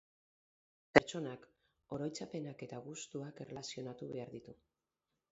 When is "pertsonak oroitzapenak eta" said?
0.97-2.79